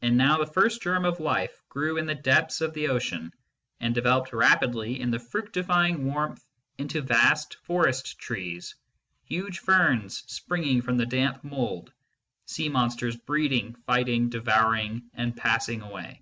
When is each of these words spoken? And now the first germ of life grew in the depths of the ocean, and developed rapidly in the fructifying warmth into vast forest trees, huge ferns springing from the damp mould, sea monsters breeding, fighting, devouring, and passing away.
And 0.00 0.16
now 0.16 0.38
the 0.38 0.52
first 0.52 0.82
germ 0.82 1.04
of 1.04 1.20
life 1.20 1.62
grew 1.68 1.96
in 1.96 2.04
the 2.06 2.16
depths 2.16 2.60
of 2.60 2.74
the 2.74 2.88
ocean, 2.88 3.32
and 3.78 3.94
developed 3.94 4.32
rapidly 4.32 5.00
in 5.00 5.12
the 5.12 5.20
fructifying 5.20 6.04
warmth 6.04 6.44
into 6.78 7.00
vast 7.00 7.54
forest 7.62 8.18
trees, 8.18 8.74
huge 9.22 9.60
ferns 9.60 10.24
springing 10.26 10.82
from 10.82 10.96
the 10.96 11.06
damp 11.06 11.44
mould, 11.44 11.92
sea 12.44 12.68
monsters 12.68 13.14
breeding, 13.14 13.76
fighting, 13.86 14.30
devouring, 14.30 15.08
and 15.14 15.36
passing 15.36 15.80
away. 15.80 16.20